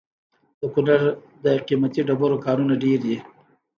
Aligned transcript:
د 0.59 0.61
کونړ 0.73 1.01
د 1.43 1.45
قیمتي 1.67 2.01
ډبرو 2.07 2.37
کانونه 2.45 2.73
ډیر 2.83 2.97
دي. 3.05 3.17